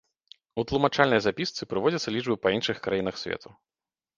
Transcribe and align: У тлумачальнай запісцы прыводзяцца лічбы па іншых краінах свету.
У 0.61 0.63
тлумачальнай 0.69 1.21
запісцы 1.27 1.69
прыводзяцца 1.73 2.15
лічбы 2.17 2.35
па 2.47 2.55
іншых 2.57 2.77
краінах 2.87 3.15
свету. 3.27 3.49